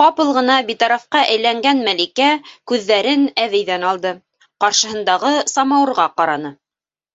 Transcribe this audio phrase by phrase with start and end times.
[0.00, 2.28] Ҡапыл ғына битарафҡа әйләнгән Мәликә
[2.72, 4.14] күҙҙәрен әбейҙән алды,
[4.66, 6.56] ҡаршыһындағы самауырға ҡараны.